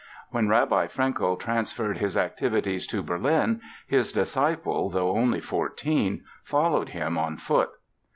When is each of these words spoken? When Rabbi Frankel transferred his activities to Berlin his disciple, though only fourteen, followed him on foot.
When 0.31 0.47
Rabbi 0.49 0.87
Frankel 0.87 1.37
transferred 1.37 1.99
his 1.99 2.17
activities 2.17 2.87
to 2.87 3.03
Berlin 3.03 3.61
his 3.85 4.11
disciple, 4.11 4.89
though 4.89 5.11
only 5.15 5.39
fourteen, 5.39 6.23
followed 6.43 6.89
him 6.89 7.19
on 7.19 7.37
foot. 7.37 7.69